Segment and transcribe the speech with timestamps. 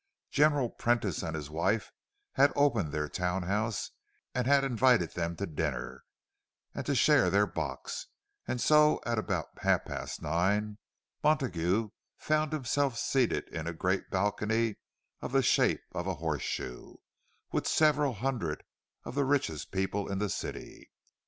[0.31, 1.91] General Prentice and his wife
[2.31, 3.91] had opened their town house,
[4.33, 6.03] and had invited them to dinner
[6.73, 8.07] and to share their box;
[8.47, 10.79] and so at about half past nine
[11.19, 14.77] o'clock Montague found himself seated in a great balcony
[15.21, 16.95] of the shape of a horseshoe,
[17.51, 18.63] with several hundred
[19.03, 20.89] of the richest people in the city.